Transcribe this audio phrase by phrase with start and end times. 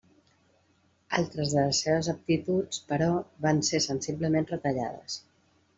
[1.17, 3.11] Altres de les seves aptituds, però,
[3.47, 5.25] van ser sensiblement retallades.